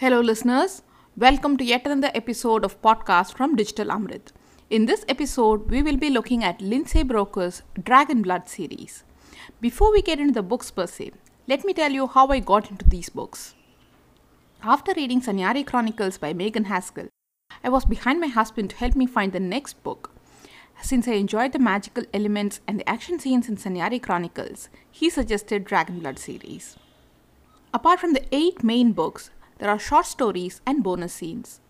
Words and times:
Hello, 0.00 0.20
listeners. 0.20 0.82
Welcome 1.16 1.56
to 1.56 1.64
yet 1.64 1.84
another 1.84 2.12
episode 2.14 2.64
of 2.64 2.80
podcast 2.80 3.36
from 3.36 3.56
Digital 3.56 3.88
Amrit. 3.88 4.28
In 4.70 4.86
this 4.86 5.04
episode, 5.08 5.68
we 5.68 5.82
will 5.82 5.96
be 5.96 6.08
looking 6.08 6.44
at 6.44 6.60
Lindsay 6.60 7.02
Buroker's 7.02 7.62
Dragon 7.82 8.22
Blood 8.22 8.48
series. 8.48 9.02
Before 9.60 9.90
we 9.90 10.00
get 10.00 10.20
into 10.20 10.34
the 10.34 10.44
books 10.44 10.70
per 10.70 10.86
se, 10.86 11.10
let 11.48 11.64
me 11.64 11.74
tell 11.74 11.90
you 11.90 12.06
how 12.06 12.28
I 12.28 12.38
got 12.38 12.70
into 12.70 12.88
these 12.88 13.08
books. 13.08 13.56
After 14.62 14.92
reading 14.94 15.20
Sanyare 15.20 15.66
Chronicles 15.66 16.16
by 16.16 16.32
Megan 16.32 16.66
Haskell, 16.66 17.08
I 17.64 17.68
was 17.68 17.84
behind 17.84 18.20
my 18.20 18.28
husband 18.28 18.70
to 18.70 18.76
help 18.76 18.94
me 18.94 19.04
find 19.04 19.32
the 19.32 19.40
next 19.40 19.82
book. 19.82 20.12
Since 20.80 21.08
I 21.08 21.14
enjoyed 21.14 21.50
the 21.50 21.58
magical 21.58 22.04
elements 22.14 22.60
and 22.68 22.78
the 22.78 22.88
action 22.88 23.18
scenes 23.18 23.48
in 23.48 23.56
Sanyare 23.56 24.00
Chronicles, 24.00 24.68
he 24.92 25.10
suggested 25.10 25.64
Dragon 25.64 25.98
Blood 25.98 26.20
series. 26.20 26.76
Apart 27.74 27.98
from 27.98 28.12
the 28.12 28.24
eight 28.30 28.62
main 28.62 28.92
books, 28.92 29.30
there 29.58 29.70
are 29.70 29.78
short 29.78 30.06
stories 30.06 30.60
and 30.66 30.82
bonus 30.82 31.12
scenes. 31.14 31.60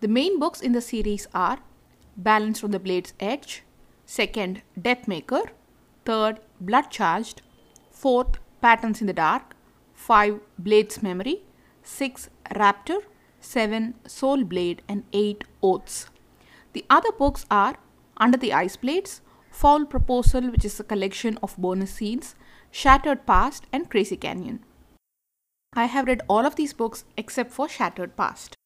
The 0.00 0.08
main 0.08 0.38
books 0.38 0.60
in 0.60 0.72
the 0.72 0.80
series 0.80 1.26
are 1.34 1.58
Balance 2.16 2.62
on 2.62 2.70
the 2.70 2.78
Blade's 2.78 3.14
Edge, 3.18 3.62
second, 4.04 4.62
Deathmaker, 4.78 5.50
third, 6.04 6.40
Blood 6.60 6.90
Charged, 6.90 7.42
fourth, 7.90 8.38
Patterns 8.60 9.00
in 9.00 9.06
the 9.06 9.12
Dark, 9.12 9.54
five, 9.94 10.40
Blade's 10.58 11.02
Memory, 11.02 11.42
six, 11.82 12.28
Raptor, 12.54 13.00
seven, 13.40 13.94
Soul 14.06 14.44
Blade, 14.44 14.82
and 14.88 15.04
eight, 15.12 15.44
Oaths. 15.62 16.06
The 16.72 16.84
other 16.90 17.12
books 17.12 17.46
are 17.50 17.76
Under 18.16 18.36
the 18.36 18.52
Ice 18.52 18.76
Blades, 18.76 19.22
Foul 19.50 19.86
Proposal, 19.86 20.50
which 20.50 20.64
is 20.64 20.78
a 20.78 20.84
collection 20.84 21.38
of 21.42 21.56
bonus 21.56 21.92
scenes, 21.92 22.34
Shattered 22.70 23.26
Past, 23.26 23.66
and 23.72 23.90
Crazy 23.90 24.16
Canyon. 24.16 24.64
I 25.72 25.84
have 25.84 26.06
read 26.06 26.22
all 26.28 26.44
of 26.44 26.56
these 26.56 26.72
books 26.72 27.04
except 27.16 27.52
for 27.52 27.68
Shattered 27.68 28.16
Past. 28.16 28.56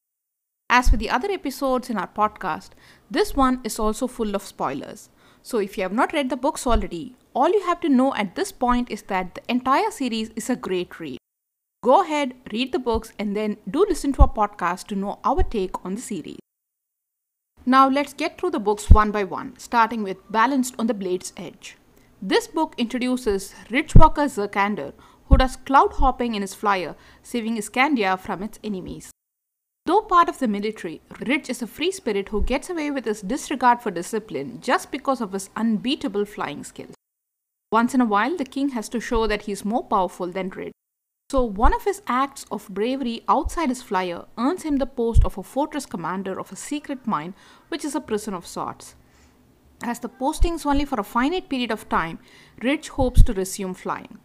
As 0.71 0.91
with 0.91 1.01
the 1.01 1.11
other 1.11 1.31
episodes 1.31 1.91
in 1.91 1.99
our 1.99 2.09
podcast, 2.09 2.71
this 3.11 3.37
one 3.37 3.61
is 3.63 3.79
also 3.79 4.07
full 4.07 4.35
of 4.35 4.43
spoilers. 4.43 5.11
So 5.43 5.59
if 5.59 5.77
you 5.77 5.83
have 5.83 5.93
not 5.93 6.15
read 6.15 6.31
the 6.31 6.37
books 6.37 6.67
already, 6.67 7.17
all 7.35 7.51
you 7.51 7.63
have 7.67 7.81
to 7.81 7.91
know 7.91 8.15
at 8.15 8.35
this 8.35 8.51
point 8.51 8.91
is 8.91 9.03
that 9.03 9.35
the 9.35 9.43
entire 9.49 9.91
series 9.91 10.31
is 10.31 10.49
a 10.49 10.57
great 10.57 10.99
read. 10.99 11.19
Go 11.83 12.03
ahead, 12.03 12.35
read 12.51 12.73
the 12.73 12.79
books, 12.79 13.13
and 13.19 13.37
then 13.37 13.59
do 13.71 13.85
listen 13.87 14.15
to 14.15 14.23
our 14.23 14.33
podcast 14.33 14.87
to 14.87 14.95
know 14.95 15.19
our 15.23 15.43
take 15.43 15.85
on 15.85 15.97
the 15.97 16.01
series. 16.01 16.39
Now 17.67 17.89
let's 17.89 18.15
get 18.15 18.39
through 18.39 18.53
the 18.53 18.59
books 18.59 18.89
one 18.91 19.11
by 19.11 19.25
one, 19.25 19.59
starting 19.59 20.03
with 20.03 20.17
Balanced 20.33 20.75
on 20.79 20.87
the 20.87 20.95
Blade's 20.95 21.35
Edge. 21.37 21.77
This 22.23 22.47
book 22.47 22.75
introduces 22.79 23.55
Ridgewalker 23.69 24.29
Zirkander, 24.29 24.95
who 25.29 25.37
does 25.37 25.57
cloud 25.57 25.93
hopping 25.95 26.35
in 26.35 26.43
his 26.43 26.55
flyer, 26.55 26.95
saving 27.23 27.57
Iskandia 27.57 28.19
from 28.19 28.43
its 28.43 28.59
enemies. 28.63 29.11
Though 29.87 30.01
part 30.01 30.29
of 30.31 30.39
the 30.39 30.49
military, 30.49 31.03
Ridge 31.27 31.51
is 31.51 31.61
a 31.61 31.67
free 31.67 31.91
spirit 31.91 32.31
who 32.31 32.43
gets 32.43 32.71
away 32.71 32.91
with 32.91 33.05
his 33.05 33.21
disregard 33.21 33.83
for 33.83 33.91
discipline 33.91 34.61
just 34.63 34.91
because 34.91 35.21
of 35.21 35.33
his 35.33 35.51
unbeatable 35.57 36.25
flying 36.25 36.65
skills. 36.65 36.95
Once 37.71 37.93
in 37.93 38.01
a 38.01 38.07
while, 38.07 38.37
the 38.37 38.45
king 38.45 38.71
has 38.71 38.89
to 38.89 39.01
show 39.01 39.27
that 39.27 39.43
he 39.43 39.53
is 39.53 39.65
more 39.65 39.85
powerful 39.85 40.29
than 40.29 40.49
Ridge. 40.51 40.73
So, 41.31 41.43
one 41.43 41.75
of 41.75 41.85
his 41.85 42.01
acts 42.07 42.47
of 42.51 42.69
bravery 42.69 43.25
outside 43.29 43.69
his 43.69 43.83
flyer 43.83 44.27
earns 44.39 44.63
him 44.63 44.77
the 44.77 44.87
post 44.87 45.25
of 45.25 45.37
a 45.37 45.43
fortress 45.43 45.85
commander 45.85 46.39
of 46.39 46.53
a 46.53 46.57
secret 46.57 47.07
mine, 47.07 47.35
which 47.69 47.85
is 47.85 47.95
a 47.95 48.01
prison 48.01 48.33
of 48.33 48.47
sorts. 48.47 48.95
As 49.83 49.99
the 49.99 50.09
posting 50.09 50.55
is 50.55 50.65
only 50.65 50.85
for 50.85 51.01
a 51.01 51.05
finite 51.05 51.49
period 51.49 51.71
of 51.71 51.89
time, 51.89 52.21
Ridge 52.63 52.89
hopes 52.91 53.23
to 53.25 53.35
resume 53.35 53.75
flying. 53.75 54.19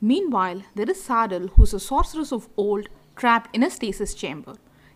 Meanwhile, 0.00 0.62
there 0.74 0.88
is 0.90 1.02
Sardelle, 1.02 1.50
who's 1.50 1.74
a 1.74 1.80
sorceress 1.80 2.32
of 2.32 2.48
old, 2.56 2.88
trapped 3.16 3.54
in 3.54 3.62
a 3.62 3.70
stasis 3.70 4.14
chamber. 4.14 4.54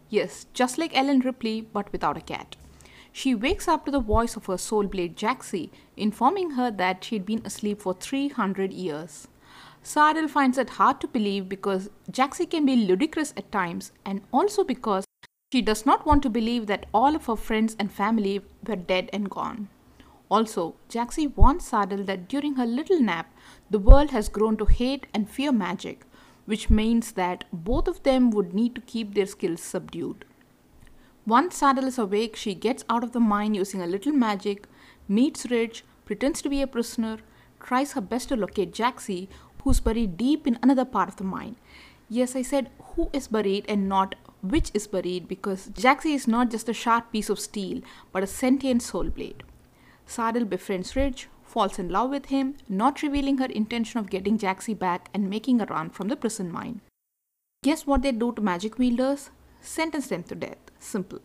Yes, 0.09 0.47
just 0.53 0.79
like 0.79 0.97
Ellen 0.97 1.21
Ripley, 1.21 1.61
but 1.61 1.91
without 1.91 2.17
a 2.17 2.21
cat. 2.21 2.57
She 3.13 3.35
wakes 3.35 3.69
up 3.69 3.85
to 3.85 3.91
the 3.91 4.01
voice 4.01 4.37
of 4.37 4.47
her 4.47 4.57
soul 4.57 4.87
blade 4.87 5.17
Jaxi, 5.17 5.71
informing 5.97 6.53
her 6.53 6.71
that 6.71 7.05
she'd 7.05 7.27
been 7.27 7.45
asleep 7.45 7.83
for 7.83 7.95
300 7.95 8.73
years. 8.73 9.29
Sardelle 9.83 10.31
finds 10.31 10.57
it 10.57 10.71
hard 10.71 11.01
to 11.01 11.09
believe 11.09 11.49
because 11.49 11.91
Jaxi 12.11 12.49
can 12.49 12.65
be 12.65 12.77
ludicrous 12.77 13.35
at 13.37 13.51
times, 13.51 13.93
and 14.05 14.23
also 14.33 14.63
because 14.63 15.05
she 15.53 15.61
does 15.61 15.85
not 15.85 16.07
want 16.07 16.23
to 16.23 16.31
believe 16.31 16.67
that 16.69 16.87
all 16.95 17.17
of 17.17 17.27
her 17.27 17.37
friends 17.37 17.77
and 17.79 17.93
family 17.93 18.41
were 18.67 18.77
dead 18.77 19.11
and 19.13 19.29
gone. 19.29 19.69
Also, 20.37 20.75
Jaxi 20.89 21.25
warns 21.37 21.71
Sardelle 21.71 22.07
that 22.07 22.27
during 22.27 22.55
her 22.55 22.65
little 22.65 22.99
nap, 22.99 23.31
the 23.71 23.79
world 23.79 24.13
has 24.13 24.31
grown 24.31 24.57
to 24.57 24.65
hate 24.65 25.07
and 25.13 25.29
fear 25.29 25.53
magic, 25.53 26.07
which 26.47 26.71
means 26.71 27.13
that 27.13 27.45
both 27.53 27.87
of 27.87 28.03
them 28.03 28.31
would 28.31 28.55
need 28.55 28.75
to 28.75 28.81
keep 28.93 29.13
their 29.13 29.27
skills 29.27 29.61
subdued. 29.61 30.25
Once 31.27 31.61
Sardelle 31.61 31.89
is 31.89 31.99
awake, 31.99 32.35
she 32.35 32.55
gets 32.55 32.83
out 32.89 33.05
of 33.05 33.13
the 33.13 33.21
mine 33.21 33.53
using 33.53 33.83
a 33.83 33.87
little 33.87 34.13
magic, 34.13 34.67
meets 35.07 35.51
Ridge, 35.51 35.85
pretends 36.07 36.41
to 36.41 36.49
be 36.49 36.63
a 36.63 36.67
prisoner, 36.67 37.19
tries 37.61 37.93
her 37.93 38.01
best 38.01 38.31
to 38.31 38.37
locate 38.37 38.73
Jaxi, 38.73 39.29
who's 39.63 39.81
buried 39.81 40.17
deep 40.17 40.47
in 40.47 40.59
another 40.63 40.87
part 40.87 41.11
of 41.11 41.17
the 41.17 41.25
mine. 41.25 41.57
Yes, 42.09 42.35
I 42.35 42.41
said 42.41 42.71
who 42.95 43.11
is 43.13 43.29
buried 43.29 43.67
and 43.69 43.87
not 43.87 44.15
which 44.41 44.71
is 44.73 44.87
buried 44.87 45.29
because 45.29 45.69
Jaxi 45.69 46.15
is 46.15 46.27
not 46.27 46.51
just 46.51 46.71
a 46.71 46.73
sharp 46.73 47.13
piece 47.13 47.29
of 47.29 47.39
steel, 47.39 47.83
but 48.13 48.23
a 48.23 48.27
sentient 48.27 48.83
soul 48.83 49.11
blade. 49.11 49.45
Sardelle 50.07 50.49
befriends 50.49 50.95
Ridge, 50.97 51.29
falls 51.43 51.79
in 51.79 51.89
love 51.89 52.11
with 52.11 52.27
him, 52.27 52.57
not 52.69 53.03
revealing 53.03 53.39
her 53.39 53.47
intention 53.47 54.01
of 54.01 54.11
getting 54.11 54.39
Jaxi 54.39 54.79
back 54.79 55.09
and 55.13 55.29
making 55.29 55.61
a 55.61 55.67
run 55.67 55.91
from 55.91 56.09
the 56.09 56.17
prison 56.17 56.51
mine. 56.51 56.81
Guess 57.63 57.87
what 57.87 58.03
they 58.03 58.13
do 58.13 58.33
to 58.33 58.43
magic 58.43 58.79
wielders? 58.79 59.31
Sentence 59.61 60.09
them 60.09 60.23
to 60.25 60.35
death. 60.35 60.59
Simple. 60.79 61.21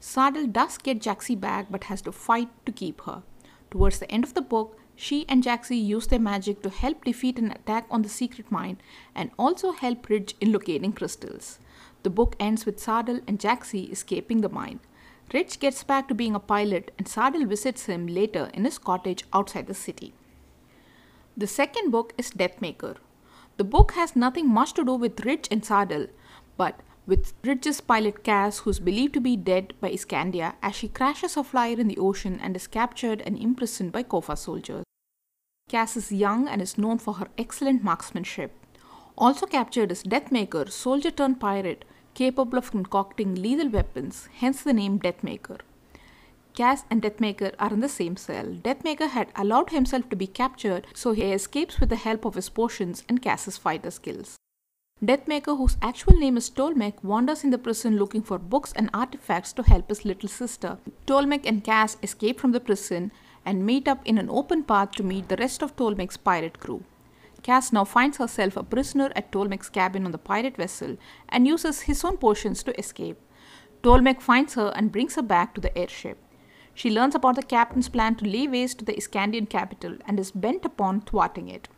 Sardelle 0.00 0.52
does 0.52 0.78
get 0.78 1.00
Jaxi 1.00 1.38
back 1.38 1.66
but 1.70 1.84
has 1.84 2.02
to 2.02 2.12
fight 2.12 2.48
to 2.66 2.72
keep 2.72 3.02
her. 3.02 3.22
Towards 3.70 3.98
the 3.98 4.10
end 4.10 4.24
of 4.24 4.34
the 4.34 4.42
book, 4.42 4.76
she 4.96 5.24
and 5.28 5.44
Jaxi 5.44 5.82
use 5.82 6.06
their 6.08 6.18
magic 6.18 6.62
to 6.62 6.70
help 6.70 7.04
defeat 7.04 7.38
an 7.38 7.52
attack 7.52 7.86
on 7.90 8.02
the 8.02 8.08
secret 8.08 8.50
mine 8.50 8.78
and 9.14 9.30
also 9.38 9.72
help 9.72 10.08
Ridge 10.08 10.34
in 10.40 10.52
locating 10.52 10.92
crystals. 10.92 11.58
The 12.02 12.10
book 12.10 12.34
ends 12.40 12.66
with 12.66 12.78
Sardelle 12.78 13.22
and 13.26 13.38
Jaxi 13.38 13.90
escaping 13.92 14.40
the 14.40 14.48
mine. 14.48 14.80
Ridge 15.32 15.60
gets 15.60 15.84
back 15.84 16.08
to 16.08 16.14
being 16.14 16.34
a 16.34 16.40
pilot 16.40 16.92
and 16.98 17.06
Sardelle 17.06 17.46
visits 17.46 17.86
him 17.86 18.06
later 18.06 18.50
in 18.52 18.64
his 18.64 18.78
cottage 18.78 19.24
outside 19.32 19.68
the 19.68 19.74
city. 19.74 20.12
The 21.36 21.46
second 21.46 21.90
book 21.90 22.12
is 22.18 22.32
Deathmaker. 22.32 22.96
The 23.56 23.64
book 23.64 23.92
has 23.92 24.16
nothing 24.16 24.48
much 24.48 24.72
to 24.74 24.84
do 24.84 24.94
with 24.94 25.24
Rich 25.24 25.46
and 25.50 25.62
Sardelle, 25.62 26.08
but 26.56 26.80
with 27.06 27.32
Rich's 27.44 27.80
pilot 27.80 28.24
Cas, 28.24 28.58
who's 28.60 28.80
believed 28.80 29.14
to 29.14 29.20
be 29.20 29.36
dead 29.36 29.74
by 29.80 29.90
Iskandia 29.90 30.54
as 30.62 30.74
she 30.74 30.88
crashes 30.88 31.34
her 31.34 31.44
flyer 31.44 31.78
in 31.78 31.88
the 31.88 31.98
ocean 31.98 32.40
and 32.42 32.56
is 32.56 32.66
captured 32.66 33.22
and 33.22 33.38
imprisoned 33.38 33.92
by 33.92 34.02
Cofah 34.02 34.36
soldiers. 34.36 34.84
Cas 35.68 35.96
is 35.96 36.10
young 36.10 36.48
and 36.48 36.60
is 36.60 36.76
known 36.76 36.98
for 36.98 37.14
her 37.14 37.28
excellent 37.38 37.84
marksmanship. 37.84 38.52
Also 39.16 39.46
captured 39.46 39.92
is 39.92 40.02
Deathmaker, 40.02 40.70
soldier 40.70 41.10
turned 41.10 41.38
pirate, 41.38 41.84
capable 42.20 42.58
of 42.58 42.70
concocting 42.70 43.34
lethal 43.34 43.70
weapons, 43.70 44.28
hence 44.40 44.62
the 44.62 44.74
name 44.74 44.98
Deathmaker. 44.98 45.60
Cas 46.54 46.84
and 46.90 47.00
Deathmaker 47.00 47.54
are 47.58 47.72
in 47.72 47.80
the 47.80 47.88
same 47.88 48.16
cell. 48.16 48.44
Deathmaker 48.66 49.08
had 49.08 49.28
allowed 49.36 49.70
himself 49.70 50.08
to 50.10 50.16
be 50.16 50.26
captured, 50.26 50.86
so 50.92 51.12
he 51.12 51.32
escapes 51.32 51.80
with 51.80 51.88
the 51.88 52.04
help 52.04 52.26
of 52.26 52.34
his 52.34 52.50
potions 52.50 53.04
and 53.08 53.22
Cas's 53.22 53.56
fighter 53.56 53.90
skills. 53.90 54.36
Deathmaker, 55.02 55.56
whose 55.56 55.78
actual 55.80 56.18
name 56.18 56.36
is 56.36 56.50
Tolmec, 56.50 57.02
wanders 57.02 57.42
in 57.42 57.48
the 57.48 57.64
prison 57.66 57.96
looking 57.96 58.22
for 58.22 58.38
books 58.38 58.74
and 58.76 58.90
artifacts 58.92 59.54
to 59.54 59.62
help 59.62 59.88
his 59.88 60.04
little 60.04 60.28
sister. 60.28 60.76
Tolmec 61.06 61.46
and 61.46 61.64
Cas 61.64 61.96
escape 62.02 62.38
from 62.38 62.52
the 62.52 62.60
prison 62.60 63.10
and 63.46 63.64
meet 63.64 63.88
up 63.88 64.02
in 64.04 64.18
an 64.18 64.28
open 64.28 64.62
path 64.62 64.90
to 64.92 65.02
meet 65.02 65.30
the 65.30 65.38
rest 65.38 65.62
of 65.62 65.74
Tolmec's 65.76 66.18
pirate 66.18 66.60
crew. 66.60 66.84
Cas 67.42 67.72
now 67.72 67.84
finds 67.84 68.18
herself 68.18 68.56
a 68.56 68.62
prisoner 68.62 69.10
at 69.16 69.32
Tolmec's 69.32 69.68
cabin 69.68 70.04
on 70.04 70.12
the 70.12 70.18
pirate 70.18 70.56
vessel 70.56 70.96
and 71.28 71.46
uses 71.46 71.82
his 71.82 72.04
own 72.04 72.16
potions 72.16 72.62
to 72.62 72.78
escape. 72.78 73.18
Tolmec 73.82 74.20
finds 74.20 74.54
her 74.54 74.72
and 74.76 74.92
brings 74.92 75.16
her 75.16 75.22
back 75.22 75.54
to 75.54 75.60
the 75.60 75.76
airship. 75.76 76.18
She 76.74 76.90
learns 76.90 77.14
about 77.14 77.36
the 77.36 77.42
captain's 77.42 77.88
plan 77.88 78.14
to 78.16 78.24
lay 78.24 78.46
waste 78.46 78.78
to 78.78 78.84
the 78.84 78.94
Iskandian 78.94 79.48
capital 79.48 79.96
and 80.06 80.20
is 80.20 80.30
bent 80.30 80.64
upon 80.64 81.00
thwarting 81.00 81.48
it. 81.48 81.68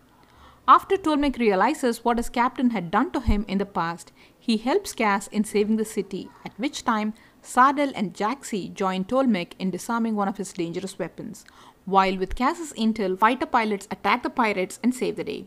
After 0.68 0.96
Tolmec 0.96 1.38
realizes 1.38 2.04
what 2.04 2.18
his 2.18 2.28
captain 2.28 2.70
had 2.70 2.90
done 2.90 3.10
to 3.12 3.20
him 3.20 3.44
in 3.48 3.58
the 3.58 3.66
past, 3.66 4.12
he 4.38 4.58
helps 4.58 4.92
Cas 4.92 5.26
in 5.28 5.42
saving 5.42 5.76
the 5.76 5.84
city, 5.84 6.28
at 6.44 6.56
which 6.56 6.84
time 6.84 7.14
Sardelle 7.42 7.92
and 7.96 8.14
Jaxi 8.14 8.72
join 8.72 9.04
Tolmec 9.04 9.54
in 9.58 9.72
disarming 9.72 10.14
one 10.14 10.28
of 10.28 10.36
his 10.36 10.52
dangerous 10.52 10.98
weapons, 10.98 11.44
while 11.84 12.16
with 12.16 12.34
Cas's 12.34 12.72
intel, 12.74 13.18
fighter 13.18 13.46
pilots 13.46 13.88
attack 13.90 14.22
the 14.22 14.30
pirates 14.30 14.78
and 14.82 14.94
save 14.94 15.16
the 15.16 15.24
day. 15.24 15.46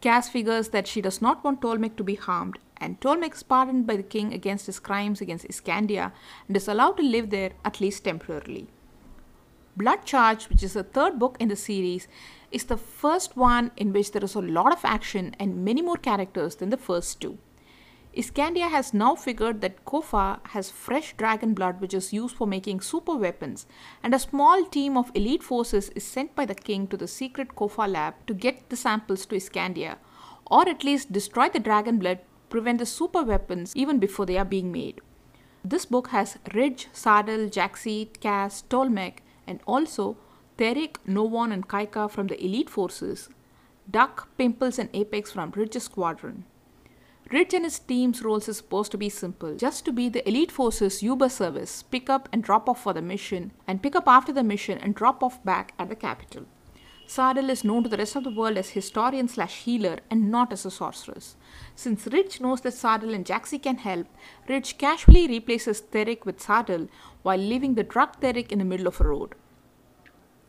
Cas 0.00 0.28
figures 0.28 0.70
that 0.70 0.86
she 0.86 1.00
does 1.00 1.22
not 1.22 1.44
want 1.44 1.60
Tolmec 1.60 1.96
to 1.96 2.04
be 2.04 2.16
harmed, 2.16 2.58
and 2.76 3.00
Tolmec 3.00 3.34
is 3.34 3.42
pardoned 3.42 3.86
by 3.86 3.96
the 3.96 4.02
king 4.02 4.32
against 4.32 4.66
his 4.66 4.80
crimes 4.80 5.20
against 5.20 5.46
Iskandia 5.46 6.12
and 6.48 6.56
is 6.56 6.66
allowed 6.66 6.96
to 6.96 7.02
live 7.02 7.30
there 7.30 7.52
at 7.64 7.80
least 7.80 8.04
temporarily. 8.04 8.66
Blood 9.76 10.04
Charge, 10.04 10.48
which 10.48 10.62
is 10.62 10.74
the 10.74 10.82
third 10.82 11.18
book 11.18 11.36
in 11.38 11.48
the 11.48 11.56
series, 11.56 12.08
is 12.50 12.64
the 12.64 12.76
first 12.76 13.36
one 13.36 13.70
in 13.76 13.92
which 13.92 14.12
there 14.12 14.24
is 14.24 14.34
a 14.34 14.40
lot 14.40 14.72
of 14.72 14.84
action 14.84 15.34
and 15.38 15.64
many 15.64 15.80
more 15.80 15.96
characters 15.96 16.56
than 16.56 16.70
the 16.70 16.76
first 16.76 17.20
two. 17.20 17.38
Iskandia 18.16 18.68
has 18.68 18.92
now 18.92 19.14
figured 19.14 19.62
that 19.62 19.84
Cofah 19.86 20.40
has 20.48 20.70
fresh 20.70 21.14
dragon 21.16 21.54
blood 21.54 21.80
which 21.80 21.94
is 21.94 22.12
used 22.12 22.36
for 22.36 22.46
making 22.46 22.82
super 22.82 23.16
weapons, 23.16 23.66
and 24.02 24.14
a 24.14 24.18
small 24.18 24.64
team 24.66 24.96
of 24.96 25.10
elite 25.14 25.42
forces 25.42 25.88
is 25.90 26.04
sent 26.04 26.34
by 26.34 26.44
the 26.44 26.54
king 26.54 26.86
to 26.88 26.96
the 26.96 27.08
secret 27.08 27.54
Cofah 27.56 27.90
lab 27.90 28.14
to 28.26 28.34
get 28.34 28.68
the 28.68 28.76
samples 28.76 29.24
to 29.26 29.36
Iskandia 29.36 29.96
or 30.52 30.68
at 30.68 30.84
least 30.84 31.12
destroy 31.12 31.48
the 31.48 31.58
dragon 31.58 31.98
blood, 31.98 32.18
prevent 32.50 32.78
the 32.78 32.86
super 32.86 33.22
weapons 33.22 33.74
even 33.74 33.98
before 33.98 34.26
they 34.26 34.36
are 34.36 34.44
being 34.44 34.70
made. 34.70 35.00
This 35.64 35.86
book 35.86 36.08
has 36.08 36.36
Ridge, 36.52 36.88
Sardelle, 36.92 37.48
Jaxi, 37.48 38.08
Cas, 38.20 38.62
Tolmec, 38.68 39.18
and 39.46 39.60
also 39.66 40.18
Therrik, 40.58 40.96
Novon, 41.08 41.52
and 41.52 41.66
Kaika 41.66 42.10
from 42.10 42.26
the 42.26 42.44
elite 42.44 42.68
forces, 42.68 43.30
Duck, 43.90 44.28
Pimples, 44.36 44.78
and 44.78 44.90
Apex 44.92 45.32
from 45.32 45.52
Ridge's 45.52 45.84
squadron. 45.84 46.44
Ridge 47.32 47.54
and 47.54 47.64
his 47.64 47.78
team's 47.78 48.22
roles 48.22 48.46
is 48.46 48.58
supposed 48.58 48.92
to 48.92 48.98
be 48.98 49.08
simple, 49.08 49.56
just 49.56 49.86
to 49.86 49.92
be 49.92 50.10
the 50.10 50.28
elite 50.28 50.52
forces 50.52 51.02
Uber 51.02 51.30
service, 51.30 51.82
pick 51.82 52.10
up 52.10 52.28
and 52.30 52.44
drop 52.44 52.68
off 52.68 52.82
for 52.82 52.92
the 52.92 53.00
mission, 53.00 53.52
and 53.66 53.82
pick 53.82 53.96
up 53.96 54.06
after 54.06 54.34
the 54.34 54.42
mission 54.42 54.76
and 54.76 54.94
drop 54.94 55.22
off 55.22 55.42
back 55.42 55.72
at 55.78 55.88
the 55.88 55.96
capital. 55.96 56.44
Sardelle 57.06 57.48
is 57.48 57.64
known 57.64 57.84
to 57.84 57.88
the 57.88 57.96
rest 57.96 58.16
of 58.16 58.24
the 58.24 58.30
world 58.30 58.58
as 58.58 58.70
historian 58.70 59.28
slash 59.28 59.62
healer 59.62 60.00
and 60.10 60.30
not 60.30 60.52
as 60.52 60.66
a 60.66 60.70
sorceress. 60.70 61.36
Since 61.74 62.06
Rich 62.06 62.42
knows 62.42 62.60
that 62.60 62.74
Sardelle 62.74 63.14
and 63.14 63.24
Jaxi 63.24 63.62
can 63.62 63.78
help, 63.78 64.08
Rich 64.46 64.76
casually 64.76 65.26
replaces 65.26 65.80
Therrik 65.80 66.26
with 66.26 66.38
Sardelle 66.38 66.88
while 67.22 67.38
leaving 67.38 67.74
the 67.74 67.82
drug 67.82 68.20
Therrik 68.20 68.52
in 68.52 68.58
the 68.58 68.64
middle 68.66 68.86
of 68.86 69.00
a 69.00 69.04
road. 69.04 69.34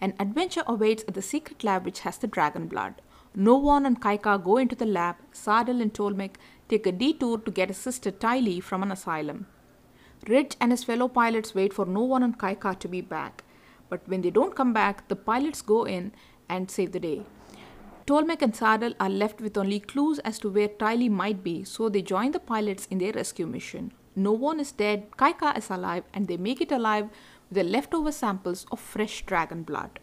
An 0.02 0.14
adventure 0.20 0.64
awaits 0.68 1.06
at 1.08 1.14
the 1.14 1.22
secret 1.22 1.64
lab 1.64 1.86
which 1.86 2.02
has 2.02 2.18
the 2.18 2.28
dragon 2.28 2.68
blood. 2.68 2.96
Novon 3.36 3.88
and 3.88 4.00
Kaika 4.00 4.44
go 4.44 4.58
into 4.58 4.76
the 4.76 4.86
lab, 4.86 5.16
Sardelle 5.32 5.82
and 5.82 5.92
Tolmec 5.92 6.36
take 6.70 6.86
a 6.86 6.92
detour 6.92 7.40
to 7.40 7.50
get 7.50 7.70
his 7.70 7.78
sister 7.78 8.12
Tylie 8.12 8.62
from 8.62 8.84
an 8.84 8.92
asylum. 8.92 9.48
Ridge 10.28 10.56
and 10.62 10.72
his 10.72 10.84
fellow 10.84 11.08
pilots 11.08 11.56
wait 11.56 11.74
for 11.74 11.86
Novon 11.88 12.24
and 12.24 12.38
Kaika 12.38 12.78
to 12.78 12.88
be 12.88 13.02
back, 13.02 13.44
but 13.90 14.08
when 14.08 14.22
they 14.22 14.30
don't 14.30 14.56
come 14.56 14.72
back, 14.72 15.08
the 15.08 15.16
pilots 15.16 15.64
go 15.64 15.84
in 15.84 16.12
and 16.48 16.70
save 16.70 16.92
the 16.92 17.00
day. 17.00 17.24
Tolmec 18.06 18.44
and 18.44 18.54
Sardelle 18.54 18.96
are 19.00 19.10
left 19.10 19.42
with 19.42 19.58
only 19.58 19.80
clues 19.80 20.20
as 20.20 20.38
to 20.40 20.50
where 20.50 20.68
Tylie 20.68 21.10
might 21.10 21.44
be, 21.44 21.64
so 21.64 21.90
they 21.90 22.04
join 22.04 22.34
the 22.34 22.40
pilots 22.40 22.86
in 22.92 23.00
their 23.00 23.14
rescue 23.14 23.48
mission. 23.48 23.94
Novon 24.16 24.60
is 24.60 24.72
dead, 24.72 25.10
Kaika 25.18 25.58
is 25.58 25.72
alive, 25.72 26.04
and 26.14 26.28
they 26.28 26.38
make 26.38 26.62
it 26.62 26.72
alive 26.72 27.10
with 27.50 27.58
the 27.58 27.64
leftover 27.64 28.12
samples 28.12 28.68
of 28.72 28.80
fresh 28.80 29.26
dragon 29.26 29.64
blood. 29.64 30.00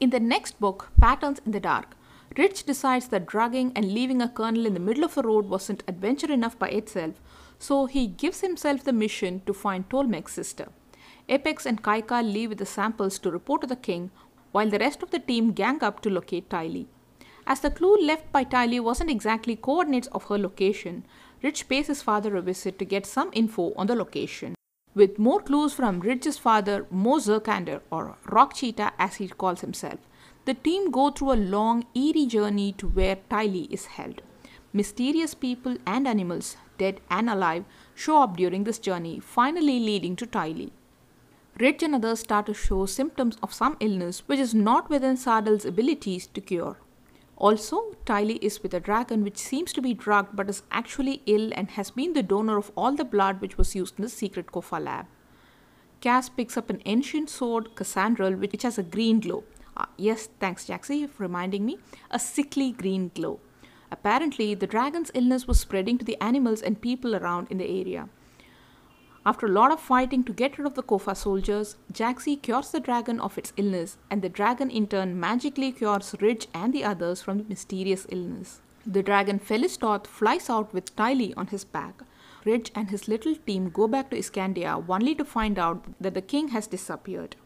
In 0.00 0.10
the 0.10 0.18
next 0.18 0.58
book, 0.58 0.90
Patterns 1.00 1.40
in 1.46 1.52
the 1.52 1.60
Dark, 1.60 1.94
Ridge 2.38 2.62
decides 2.64 3.08
that 3.08 3.26
drugging 3.26 3.72
and 3.76 3.92
leaving 3.92 4.22
a 4.22 4.28
colonel 4.28 4.64
in 4.64 4.72
the 4.72 4.80
middle 4.80 5.04
of 5.04 5.18
a 5.18 5.22
road 5.22 5.50
wasn't 5.50 5.82
adventure 5.86 6.32
enough 6.32 6.58
by 6.58 6.68
itself, 6.68 7.20
so 7.58 7.84
he 7.84 8.06
gives 8.06 8.40
himself 8.40 8.84
the 8.84 8.92
mission 8.92 9.42
to 9.44 9.52
find 9.52 9.88
Tolmec's 9.90 10.32
sister. 10.32 10.68
Apex 11.28 11.66
and 11.66 11.82
Kaika 11.82 12.22
leave 12.22 12.48
with 12.48 12.58
the 12.58 12.66
samples 12.66 13.18
to 13.18 13.30
report 13.30 13.60
to 13.60 13.66
the 13.66 13.76
king, 13.76 14.10
while 14.50 14.70
the 14.70 14.78
rest 14.78 15.02
of 15.02 15.10
the 15.10 15.18
team 15.18 15.52
gang 15.52 15.82
up 15.84 16.00
to 16.02 16.10
locate 16.10 16.48
Tylie. 16.48 16.86
As 17.46 17.60
the 17.60 17.70
clue 17.70 17.96
left 17.96 18.32
by 18.32 18.44
Tylie 18.44 18.80
wasn't 18.80 19.10
exactly 19.10 19.54
coordinates 19.54 20.08
of 20.08 20.24
her 20.24 20.38
location, 20.38 21.04
Rich 21.42 21.68
pays 21.68 21.88
his 21.88 22.02
father 22.02 22.36
a 22.36 22.40
visit 22.42 22.78
to 22.78 22.84
get 22.84 23.04
some 23.04 23.30
info 23.32 23.74
on 23.76 23.88
the 23.88 23.94
location. 23.94 24.54
With 24.94 25.18
more 25.18 25.40
clues 25.40 25.74
from 25.74 26.00
Rich's 26.00 26.38
father, 26.38 26.86
Mo 26.90 27.18
Zirkander, 27.18 27.80
or 27.90 28.16
Rock 28.26 28.54
Cheetah 28.54 28.92
as 28.98 29.16
he 29.16 29.28
calls 29.28 29.60
himself, 29.60 29.98
the 30.44 30.54
team 30.54 30.90
go 30.90 31.10
through 31.10 31.32
a 31.32 31.44
long, 31.56 31.84
eerie 31.94 32.26
journey 32.26 32.72
to 32.72 32.88
where 32.88 33.16
Tylie 33.30 33.68
is 33.70 33.86
held. 33.86 34.22
Mysterious 34.72 35.34
people 35.34 35.76
and 35.86 36.08
animals, 36.08 36.56
dead 36.78 37.00
and 37.10 37.30
alive, 37.30 37.64
show 37.94 38.22
up 38.22 38.36
during 38.36 38.64
this 38.64 38.78
journey, 38.78 39.20
finally 39.20 39.78
leading 39.78 40.16
to 40.16 40.26
Tylie. 40.26 40.72
Rich 41.60 41.82
and 41.82 41.94
others 41.94 42.20
start 42.20 42.46
to 42.46 42.54
show 42.54 42.86
symptoms 42.86 43.36
of 43.42 43.52
some 43.52 43.76
illness 43.78 44.20
which 44.26 44.40
is 44.40 44.54
not 44.54 44.88
within 44.88 45.16
Sardelle's 45.16 45.66
abilities 45.66 46.26
to 46.28 46.40
cure. 46.40 46.78
Also, 47.36 47.96
Tylie 48.06 48.38
is 48.40 48.62
with 48.62 48.72
a 48.72 48.80
dragon 48.80 49.22
which 49.22 49.36
seems 49.36 49.72
to 49.74 49.82
be 49.82 49.94
drugged 49.94 50.34
but 50.34 50.48
is 50.48 50.62
actually 50.70 51.22
ill 51.26 51.50
and 51.54 51.72
has 51.72 51.90
been 51.90 52.14
the 52.14 52.22
donor 52.22 52.56
of 52.56 52.70
all 52.76 52.94
the 52.94 53.04
blood 53.04 53.40
which 53.40 53.58
was 53.58 53.74
used 53.74 53.98
in 53.98 54.02
the 54.02 54.08
secret 54.08 54.46
Cofah 54.46 54.82
lab. 54.82 55.06
Cas 56.00 56.28
picks 56.28 56.56
up 56.56 56.70
an 56.70 56.82
ancient 56.86 57.28
sword, 57.30 57.74
Kasandral, 57.74 58.38
which 58.38 58.62
has 58.62 58.78
a 58.78 58.82
green 58.82 59.20
glow. 59.20 59.44
Uh, 59.82 59.86
yes, 59.96 60.28
thanks 60.38 60.66
Jaxi 60.66 61.10
for 61.10 61.24
reminding 61.24 61.66
me. 61.66 61.78
A 62.12 62.18
sickly 62.18 62.70
green 62.70 63.10
glow. 63.16 63.40
Apparently, 63.90 64.54
the 64.54 64.66
dragon's 64.66 65.10
illness 65.12 65.48
was 65.48 65.58
spreading 65.58 65.98
to 65.98 66.04
the 66.04 66.16
animals 66.22 66.62
and 66.62 66.80
people 66.80 67.16
around 67.16 67.48
in 67.50 67.58
the 67.58 67.68
area. 67.80 68.08
After 69.26 69.46
a 69.46 69.50
lot 69.50 69.72
of 69.72 69.80
fighting 69.80 70.22
to 70.24 70.32
get 70.32 70.56
rid 70.56 70.66
of 70.68 70.74
the 70.74 70.84
Cofah 70.84 71.16
soldiers, 71.16 71.76
Jaxi 71.92 72.40
cures 72.40 72.70
the 72.70 72.78
dragon 72.78 73.18
of 73.18 73.36
its 73.36 73.52
illness, 73.56 73.98
and 74.08 74.22
the 74.22 74.28
dragon 74.28 74.70
in 74.70 74.86
turn 74.86 75.18
magically 75.18 75.72
cures 75.72 76.14
Ridge 76.20 76.46
and 76.54 76.72
the 76.72 76.84
others 76.84 77.20
from 77.20 77.38
the 77.38 77.44
mysterious 77.44 78.06
illness. 78.08 78.60
The 78.86 79.02
dragon 79.02 79.40
Phelistoth 79.40 80.06
flies 80.06 80.48
out 80.48 80.72
with 80.72 80.94
Tylie 80.94 81.34
on 81.36 81.48
his 81.48 81.64
back. 81.64 82.02
Ridge 82.44 82.70
and 82.76 82.90
his 82.90 83.08
little 83.08 83.34
team 83.34 83.70
go 83.70 83.88
back 83.88 84.10
to 84.10 84.16
Iskandia 84.16 84.84
only 84.88 85.14
to 85.16 85.24
find 85.24 85.58
out 85.58 85.84
that 86.00 86.14
the 86.14 86.22
king 86.22 86.48
has 86.48 86.66
disappeared. 86.68 87.36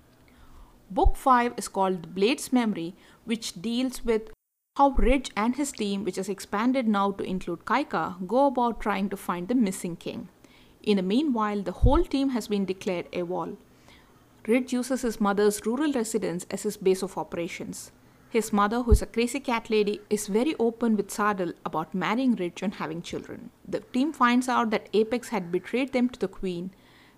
Book 0.91 1.17
5 1.17 1.55
is 1.57 1.67
called 1.67 2.15
Blade's 2.15 2.53
Memory, 2.53 2.95
which 3.25 3.61
deals 3.61 4.05
with 4.05 4.31
how 4.77 4.91
Ridge 4.91 5.31
and 5.37 5.57
his 5.57 5.73
team, 5.73 6.05
which 6.05 6.17
is 6.17 6.29
expanded 6.29 6.87
now 6.87 7.11
to 7.13 7.25
include 7.25 7.65
Kaika, 7.65 8.27
go 8.27 8.47
about 8.47 8.81
trying 8.81 9.09
to 9.09 9.17
find 9.17 9.49
the 9.49 9.55
missing 9.55 9.97
king. 9.97 10.29
In 10.83 10.99
the 10.99 11.03
meanwhile, 11.03 11.63
the 11.63 11.73
whole 11.73 12.05
team 12.05 12.29
has 12.31 12.47
been 12.47 12.65
declared 12.65 13.07
a 13.13 13.23
AWOL. 13.23 13.57
Ridge 14.47 14.73
uses 14.73 15.03
his 15.03 15.21
mother's 15.21 15.67
rural 15.67 15.93
residence 15.93 16.47
as 16.51 16.63
his 16.63 16.77
base 16.77 17.03
of 17.03 17.19
operations. 17.19 17.91
His 18.31 18.53
mother, 18.53 18.83
who 18.83 18.93
is 18.93 19.03
a 19.03 19.07
crazy 19.07 19.41
cat 19.41 19.71
lady, 19.71 20.01
is 20.09 20.29
very 20.29 20.55
open 20.61 20.97
with 20.97 21.09
Sardelle 21.09 21.55
about 21.65 21.95
marrying 21.95 22.37
Ridge 22.37 22.63
and 22.63 22.75
having 22.75 23.03
children. 23.03 23.51
The 23.67 23.81
team 23.81 24.13
finds 24.13 24.49
out 24.49 24.71
that 24.71 24.89
Apex 24.93 25.31
had 25.31 25.51
betrayed 25.51 25.93
them 25.93 26.09
to 26.11 26.21
the 26.21 26.29
queen. 26.29 26.71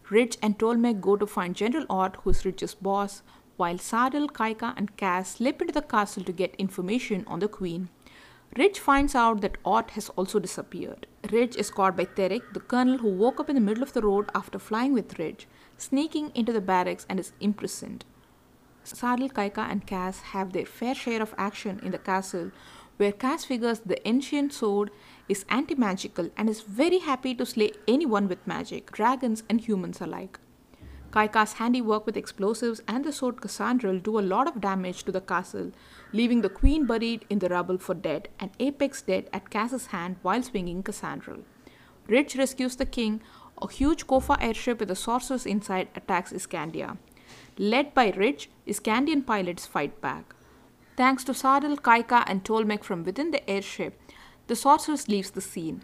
Ridge 0.08 0.38
and 0.40 0.58
Tolmec 0.58 1.02
go 1.02 1.16
to 1.16 1.26
find 1.26 1.54
General 1.54 1.84
Ott, 1.90 2.16
who 2.22 2.30
is 2.30 2.46
Ridge's 2.46 2.74
boss, 2.74 3.22
while 3.58 3.76
Sardelle, 3.76 4.28
Kaika, 4.28 4.72
and 4.76 4.96
Cas 4.96 5.32
slip 5.32 5.60
into 5.60 5.74
the 5.74 5.82
castle 5.82 6.24
to 6.24 6.32
get 6.32 6.54
information 6.56 7.24
on 7.26 7.40
the 7.40 7.48
queen. 7.48 7.90
Ridge 8.56 8.78
finds 8.78 9.14
out 9.14 9.42
that 9.42 9.58
Ott 9.64 9.90
has 9.90 10.08
also 10.10 10.38
disappeared. 10.38 11.06
Ridge 11.30 11.56
is 11.56 11.70
caught 11.70 11.96
by 11.96 12.06
Therrik, 12.06 12.54
the 12.54 12.60
colonel 12.60 12.98
who 12.98 13.08
woke 13.08 13.40
up 13.40 13.50
in 13.50 13.56
the 13.56 13.60
middle 13.60 13.82
of 13.82 13.92
the 13.92 14.00
road 14.00 14.30
after 14.34 14.58
flying 14.58 14.94
with 14.94 15.18
Ridge, 15.18 15.46
sneaking 15.76 16.32
into 16.34 16.52
the 16.52 16.60
barracks 16.60 17.04
and 17.10 17.20
is 17.20 17.32
imprisoned. 17.40 18.04
Sardal, 18.84 19.28
Kaika, 19.28 19.70
and 19.70 19.86
Cas 19.86 20.20
have 20.32 20.52
their 20.52 20.64
fair 20.64 20.94
share 20.94 21.20
of 21.20 21.34
action 21.36 21.80
in 21.82 21.90
the 21.90 21.98
castle, 21.98 22.52
where 22.96 23.12
Cass 23.12 23.44
figures 23.44 23.80
the 23.80 24.06
ancient 24.06 24.52
sword 24.52 24.90
is 25.28 25.44
anti 25.48 25.74
magical 25.74 26.30
and 26.36 26.48
is 26.48 26.62
very 26.62 26.98
happy 26.98 27.34
to 27.34 27.46
slay 27.46 27.72
anyone 27.86 28.28
with 28.28 28.46
magic, 28.46 28.92
dragons 28.92 29.42
and 29.48 29.60
humans 29.60 30.00
alike. 30.00 30.38
Kaika's 31.10 31.54
handiwork 31.54 32.04
with 32.04 32.16
explosives 32.16 32.82
and 32.86 33.04
the 33.04 33.12
sword 33.12 33.36
Kasandral 33.36 34.02
do 34.02 34.18
a 34.18 34.28
lot 34.34 34.46
of 34.46 34.60
damage 34.60 35.04
to 35.04 35.12
the 35.12 35.22
castle, 35.22 35.72
leaving 36.12 36.42
the 36.42 36.50
queen 36.50 36.84
buried 36.86 37.24
in 37.30 37.38
the 37.38 37.48
rubble 37.48 37.78
for 37.78 37.94
dead 37.94 38.28
and 38.38 38.50
Apex 38.60 39.02
dead 39.02 39.28
at 39.32 39.48
Cas's 39.48 39.86
hand 39.86 40.16
while 40.22 40.42
swinging 40.42 40.82
Kasandral. 40.82 41.44
Ridge 42.08 42.36
rescues 42.36 42.76
the 42.76 42.86
king. 42.86 43.20
A 43.60 43.70
huge 43.70 44.06
Cofah 44.06 44.40
airship 44.40 44.78
with 44.80 44.88
the 44.88 44.94
sorceress 44.94 45.44
inside 45.44 45.88
attacks 45.94 46.32
Iskandia. 46.32 46.96
Led 47.58 47.92
by 47.92 48.10
Ridge, 48.10 48.50
Iskandian 48.66 49.26
pilots 49.26 49.66
fight 49.66 50.00
back. 50.00 50.34
Thanks 50.96 51.24
to 51.24 51.32
Sardelle, 51.32 51.76
Kaika, 51.76 52.24
and 52.26 52.44
Tolmec 52.44 52.82
from 52.84 53.04
within 53.04 53.30
the 53.30 53.48
airship, 53.48 54.00
the 54.46 54.56
sorceress 54.56 55.08
leaves 55.08 55.30
the 55.30 55.40
scene. 55.40 55.82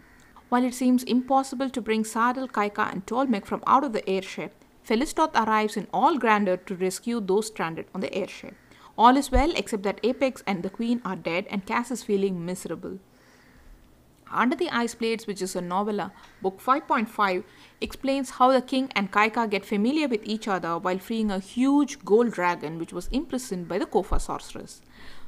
While 0.49 0.63
it 0.63 0.73
seems 0.73 1.03
impossible 1.03 1.69
to 1.69 1.81
bring 1.81 2.03
Sardelle, 2.03 2.49
Kaika, 2.49 2.91
and 2.91 3.05
Tolmec 3.05 3.45
from 3.45 3.63
out 3.67 3.83
of 3.83 3.93
the 3.93 4.07
airship, 4.09 4.64
Phelistoth 4.85 5.35
arrives 5.35 5.75
in 5.77 5.87
all 5.91 6.17
grandeur 6.17 6.57
to 6.57 6.75
rescue 6.75 7.19
those 7.19 7.47
stranded 7.47 7.87
on 7.95 8.01
the 8.01 8.13
airship. 8.13 8.53
All 8.97 9.17
is 9.17 9.31
well 9.31 9.51
except 9.55 9.83
that 9.83 9.99
Apex 10.03 10.43
and 10.45 10.61
the 10.61 10.69
Queen 10.69 11.01
are 11.03 11.15
dead 11.15 11.47
and 11.49 11.65
Cas 11.65 11.89
is 11.89 12.03
feeling 12.03 12.45
miserable. 12.45 12.99
Under 14.31 14.55
the 14.55 14.69
Ice 14.69 14.95
Blades, 14.95 15.27
which 15.27 15.41
is 15.41 15.55
a 15.55 15.61
novella, 15.61 16.11
book 16.41 16.59
5.5 16.59 17.43
explains 17.81 18.31
how 18.31 18.51
the 18.51 18.61
king 18.61 18.91
and 18.95 19.11
Kaika 19.11 19.49
get 19.49 19.65
familiar 19.65 20.07
with 20.07 20.21
each 20.23 20.47
other 20.47 20.77
while 20.77 20.99
freeing 20.99 21.31
a 21.31 21.39
huge 21.39 22.03
gold 22.03 22.31
dragon 22.31 22.77
which 22.77 22.93
was 22.93 23.07
imprisoned 23.07 23.67
by 23.67 23.77
the 23.77 23.85
Cofah 23.85 24.19
sorceress. 24.19 24.81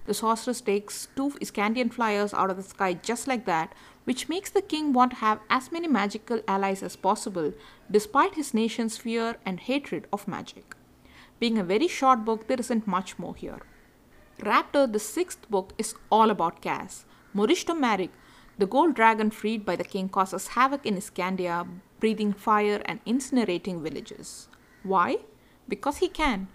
The 0.06 0.14
sorceress 0.14 0.62
takes 0.62 1.08
two 1.16 1.32
Iskandian 1.42 1.94
flyers 1.94 2.34
out 2.34 2.50
of 2.50 2.58
the 2.58 2.64
sky 2.64 2.94
just 2.94 3.28
like 3.28 3.46
that, 3.46 3.74
which 4.08 4.30
makes 4.30 4.50
the 4.50 4.62
king 4.62 4.94
want 4.94 5.12
to 5.12 5.18
have 5.18 5.42
as 5.50 5.70
many 5.70 5.86
magical 5.86 6.40
allies 6.48 6.82
as 6.82 6.96
possible, 6.96 7.52
despite 7.92 8.36
his 8.36 8.54
nation's 8.54 8.96
fear 8.98 9.36
and 9.46 9.60
hatred 9.60 10.08
of 10.14 10.30
magic. 10.30 10.78
Being 11.42 11.58
a 11.58 11.64
very 11.72 11.90
short 11.90 12.24
book, 12.24 12.48
there 12.48 12.58
isn't 12.58 12.88
much 12.88 13.20
more 13.20 13.36
here. 13.36 13.60
Raptor, 14.40 14.90
the 14.90 15.00
sixth 15.00 15.50
book, 15.50 15.74
is 15.78 15.94
all 16.10 16.30
about 16.30 16.62
Cas. 16.62 17.04
Moristo 17.34 17.74
Marik, 17.74 18.12
The 18.58 18.66
gold 18.66 18.96
dragon 18.96 19.30
freed 19.30 19.66
by 19.66 19.76
the 19.76 19.84
king 19.84 20.08
causes 20.08 20.48
havoc 20.56 20.86
in 20.86 20.96
Iskandia, 20.96 21.68
breathing 22.00 22.32
fire 22.32 22.82
and 22.86 23.04
incinerating 23.06 23.82
villages. 23.82 24.48
Why? 24.84 25.18
Because 25.68 25.98
he 25.98 26.08
can. 26.08 26.48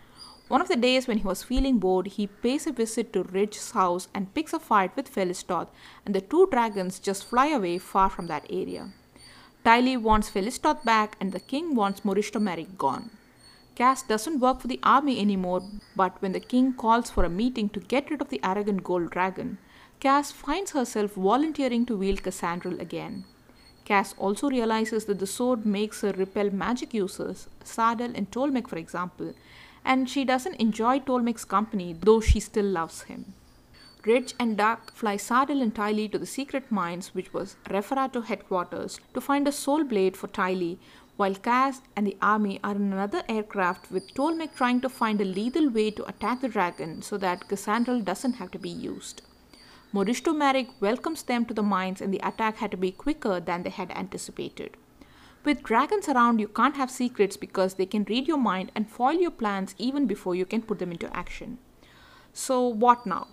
One 0.52 0.60
of 0.60 0.68
the 0.68 0.76
days 0.76 1.08
when 1.08 1.16
he 1.16 1.26
was 1.26 1.42
feeling 1.42 1.78
bored, 1.78 2.08
he 2.08 2.26
pays 2.26 2.66
a 2.66 2.72
visit 2.72 3.14
to 3.14 3.22
Ridge's 3.22 3.70
house 3.70 4.08
and 4.12 4.34
picks 4.34 4.52
a 4.52 4.58
fight 4.58 4.94
with 4.94 5.10
Phelistoth, 5.10 5.68
and 6.04 6.14
the 6.14 6.20
two 6.20 6.46
dragons 6.50 6.98
just 6.98 7.24
fly 7.24 7.46
away 7.46 7.78
far 7.78 8.10
from 8.10 8.26
that 8.26 8.44
area. 8.50 8.90
Tylie 9.64 9.96
wants 9.96 10.28
Phelistoth 10.28 10.84
back, 10.84 11.16
and 11.18 11.32
the 11.32 11.40
king 11.40 11.74
wants 11.74 12.02
Morishtomeric 12.02 12.76
gone. 12.76 13.08
Cas 13.76 14.02
doesn't 14.02 14.40
work 14.40 14.60
for 14.60 14.68
the 14.68 14.78
army 14.82 15.18
anymore, 15.18 15.62
but 15.96 16.20
when 16.20 16.32
the 16.32 16.48
king 16.54 16.74
calls 16.74 17.08
for 17.08 17.24
a 17.24 17.30
meeting 17.30 17.70
to 17.70 17.80
get 17.80 18.10
rid 18.10 18.20
of 18.20 18.28
the 18.28 18.40
arrogant 18.44 18.84
gold 18.84 19.08
dragon, 19.08 19.56
Cas 20.00 20.32
finds 20.32 20.72
herself 20.72 21.12
volunteering 21.12 21.86
to 21.86 21.96
wield 21.96 22.22
Kasandral 22.22 22.78
again. 22.78 23.24
Cas 23.86 24.14
also 24.18 24.50
realizes 24.50 25.06
that 25.06 25.18
the 25.18 25.26
sword 25.26 25.64
makes 25.64 26.02
her 26.02 26.12
repel 26.12 26.50
magic 26.50 26.92
users, 26.92 27.48
Sardelle 27.64 28.14
and 28.14 28.30
Tolmec 28.30 28.68
for 28.68 28.76
example, 28.76 29.32
and 29.84 30.08
she 30.08 30.24
doesn't 30.24 30.54
enjoy 30.54 30.98
Tolmec's 31.00 31.44
company 31.44 31.96
though 31.98 32.20
she 32.20 32.40
still 32.40 32.64
loves 32.64 33.02
him. 33.02 33.34
Ridge 34.04 34.34
and 34.40 34.56
Duck 34.56 34.92
fly 34.94 35.16
Sardelle 35.16 35.62
and 35.62 35.72
Tylie 35.72 36.10
to 36.10 36.18
the 36.18 36.26
secret 36.26 36.72
mines, 36.72 37.14
which 37.14 37.32
was 37.32 37.56
Referatu 37.70 38.24
headquarters, 38.24 38.98
to 39.14 39.20
find 39.20 39.46
a 39.46 39.52
soul 39.52 39.84
blade 39.84 40.16
for 40.16 40.26
Tylie, 40.26 40.78
while 41.16 41.36
Cas 41.36 41.82
and 41.94 42.04
the 42.04 42.16
army 42.20 42.58
are 42.64 42.74
in 42.74 42.92
another 42.92 43.22
aircraft 43.28 43.92
with 43.92 44.12
Tolmec 44.14 44.56
trying 44.56 44.80
to 44.80 44.88
find 44.88 45.20
a 45.20 45.24
lethal 45.24 45.68
way 45.70 45.92
to 45.92 46.08
attack 46.08 46.40
the 46.40 46.48
dragon 46.48 47.00
so 47.00 47.16
that 47.18 47.48
Kasandral 47.48 48.04
doesn't 48.04 48.34
have 48.34 48.50
to 48.50 48.58
be 48.58 48.70
used. 48.70 49.22
Morishtomeric 49.94 50.70
welcomes 50.80 51.22
them 51.22 51.44
to 51.44 51.54
the 51.54 51.62
mines 51.62 52.00
and 52.00 52.12
the 52.12 52.26
attack 52.26 52.56
had 52.56 52.70
to 52.72 52.76
be 52.76 52.90
quicker 52.90 53.38
than 53.38 53.62
they 53.62 53.70
had 53.70 53.90
anticipated. 53.92 54.76
With 55.44 55.64
dragons 55.64 56.08
around, 56.08 56.38
you 56.38 56.46
can't 56.46 56.76
have 56.76 56.90
secrets 56.90 57.36
because 57.36 57.74
they 57.74 57.86
can 57.86 58.04
read 58.04 58.28
your 58.28 58.38
mind 58.38 58.70
and 58.76 58.88
foil 58.88 59.14
your 59.14 59.32
plans 59.32 59.74
even 59.76 60.06
before 60.06 60.36
you 60.36 60.46
can 60.46 60.62
put 60.62 60.78
them 60.78 60.92
into 60.92 61.14
action. 61.16 61.58
So, 62.32 62.66
what 62.68 63.06
now? 63.06 63.26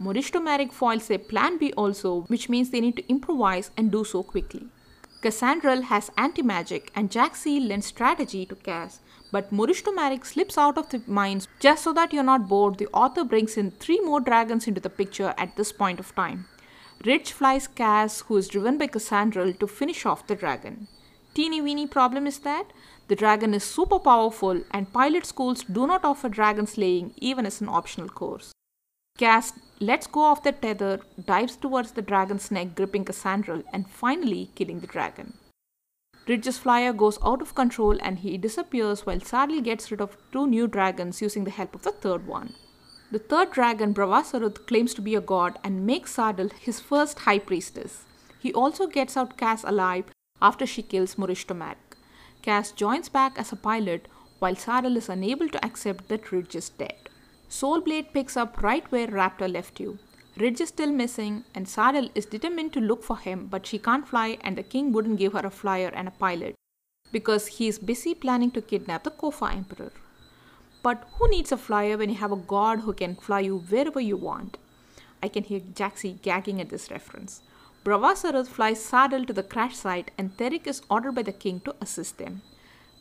Morishtomeric 0.00 0.72
foils 0.72 1.10
a 1.10 1.18
plan 1.18 1.58
B 1.58 1.72
also, 1.76 2.20
which 2.28 2.48
means 2.48 2.70
they 2.70 2.80
need 2.80 2.96
to 2.96 3.08
improvise 3.08 3.72
and 3.76 3.90
do 3.90 4.04
so 4.04 4.22
quickly. 4.22 4.68
Kasandral 5.22 5.82
has 5.82 6.10
anti 6.16 6.40
magic 6.40 6.92
and 6.94 7.10
Jaxi 7.10 7.60
lends 7.60 7.86
strategy 7.86 8.46
to 8.46 8.54
Cas, 8.54 9.00
but 9.32 9.52
Morishtomeric 9.52 10.24
slips 10.24 10.56
out 10.56 10.78
of 10.78 10.88
the 10.90 11.02
mines 11.06 11.48
just 11.58 11.82
so 11.82 11.92
that 11.92 12.12
you're 12.12 12.22
not 12.22 12.48
bored. 12.48 12.78
The 12.78 12.86
author 12.94 13.24
brings 13.24 13.56
in 13.56 13.72
three 13.72 14.00
more 14.00 14.20
dragons 14.20 14.66
into 14.68 14.80
the 14.80 14.88
picture 14.88 15.34
at 15.36 15.56
this 15.56 15.72
point 15.72 15.98
of 15.98 16.14
time. 16.14 16.46
Rich 17.04 17.32
flies 17.32 17.66
Cas, 17.66 18.20
who 18.28 18.36
is 18.36 18.48
driven 18.48 18.78
by 18.78 18.86
Kasandral, 18.86 19.58
to 19.58 19.66
finish 19.66 20.06
off 20.06 20.26
the 20.26 20.36
dragon. 20.36 20.86
Teeny 21.34 21.60
weeny 21.60 21.86
problem 21.86 22.26
is 22.26 22.40
that 22.40 22.72
the 23.06 23.16
dragon 23.16 23.54
is 23.54 23.64
super 23.64 23.98
powerful 23.98 24.62
and 24.72 24.92
pilot 24.92 25.24
schools 25.24 25.62
do 25.64 25.86
not 25.86 26.04
offer 26.04 26.28
dragon 26.28 26.66
slaying 26.66 27.12
even 27.16 27.46
as 27.46 27.60
an 27.60 27.68
optional 27.68 28.08
course. 28.08 28.52
Cas 29.16 29.52
lets 29.80 30.06
go 30.06 30.30
of 30.30 30.42
the 30.42 30.52
tether, 30.52 31.00
dives 31.24 31.56
towards 31.56 31.92
the 31.92 32.02
dragon's 32.02 32.50
neck, 32.50 32.74
gripping 32.74 33.04
Kasandral, 33.04 33.62
and 33.72 33.88
finally 33.88 34.50
killing 34.54 34.80
the 34.80 34.86
dragon. 34.86 35.34
Ridge's 36.26 36.58
flyer 36.58 36.92
goes 36.92 37.18
out 37.24 37.42
of 37.42 37.54
control 37.54 37.98
and 38.00 38.20
he 38.20 38.38
disappears 38.38 39.06
while 39.06 39.20
Sardelle 39.20 39.62
gets 39.62 39.90
rid 39.90 40.00
of 40.00 40.16
two 40.32 40.46
new 40.46 40.66
dragons 40.66 41.20
using 41.20 41.44
the 41.44 41.50
help 41.50 41.74
of 41.74 41.82
the 41.82 41.92
third 41.92 42.26
one. 42.26 42.54
The 43.10 43.18
third 43.18 43.50
dragon, 43.50 43.92
Bhrava 43.92 44.22
Saruth, 44.22 44.66
claims 44.66 44.94
to 44.94 45.02
be 45.02 45.14
a 45.14 45.20
god 45.20 45.58
and 45.64 45.86
makes 45.86 46.16
Sardelle 46.16 46.52
his 46.52 46.78
first 46.78 47.20
high 47.20 47.40
priestess. 47.40 48.04
He 48.38 48.52
also 48.52 48.86
gets 48.86 49.16
out 49.16 49.36
Cas 49.36 49.64
alive 49.64 50.04
after 50.40 50.66
she 50.66 50.82
kills 50.82 51.14
Maric. 51.16 51.76
Cas 52.42 52.72
joins 52.72 53.08
back 53.08 53.38
as 53.38 53.52
a 53.52 53.56
pilot 53.56 54.08
while 54.38 54.54
Sardelle 54.54 54.96
is 54.96 55.08
unable 55.08 55.48
to 55.48 55.64
accept 55.64 56.08
that 56.08 56.32
Ridge 56.32 56.54
is 56.54 56.70
dead. 56.70 57.08
Soulblade 57.48 58.12
picks 58.12 58.36
up 58.36 58.62
right 58.62 58.90
where 58.90 59.08
Raptor 59.08 59.52
left 59.52 59.80
you. 59.80 59.98
Ridge 60.36 60.60
is 60.60 60.68
still 60.68 60.92
missing, 60.92 61.44
and 61.54 61.66
Sardelle 61.66 62.10
is 62.14 62.24
determined 62.24 62.72
to 62.72 62.80
look 62.80 63.02
for 63.02 63.18
him, 63.18 63.46
but 63.46 63.66
she 63.66 63.78
can't 63.78 64.08
fly, 64.08 64.38
and 64.40 64.56
the 64.56 64.62
king 64.62 64.92
wouldn't 64.92 65.18
give 65.18 65.34
her 65.34 65.44
a 65.44 65.50
flyer 65.50 65.90
and 65.94 66.08
a 66.08 66.12
pilot 66.12 66.54
because 67.12 67.48
he 67.58 67.66
is 67.68 67.78
busy 67.78 68.14
planning 68.14 68.50
to 68.52 68.62
kidnap 68.62 69.04
the 69.04 69.10
Cofah 69.10 69.54
Emperor. 69.54 69.92
But 70.82 71.06
who 71.14 71.28
needs 71.28 71.52
a 71.52 71.56
flyer 71.56 71.98
when 71.98 72.08
you 72.08 72.16
have 72.16 72.32
a 72.32 72.36
god 72.36 72.80
who 72.80 72.92
can 72.92 73.16
fly 73.16 73.40
you 73.40 73.58
wherever 73.58 74.00
you 74.00 74.16
want? 74.16 74.56
I 75.22 75.28
can 75.28 75.44
hear 75.44 75.60
Jaxi 75.60 76.22
gagging 76.22 76.60
at 76.60 76.70
this 76.70 76.90
reference. 76.90 77.42
Bhrava 77.82 78.14
Saruth 78.14 78.48
flies 78.48 78.78
Sardelle 78.78 79.26
to 79.26 79.32
the 79.32 79.42
crash 79.42 79.74
site, 79.74 80.10
and 80.18 80.36
Therrik 80.36 80.66
is 80.66 80.82
ordered 80.90 81.14
by 81.14 81.22
the 81.22 81.32
king 81.32 81.60
to 81.60 81.74
assist 81.80 82.18
them. 82.18 82.42